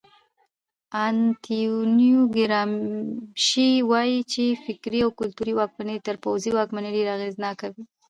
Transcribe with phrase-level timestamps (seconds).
[1.07, 7.83] انتونیو ګرامشي وایي چې فکري او کلتوري واکمني تر پوځي واکمنۍ ډېره اغېزناکه وي.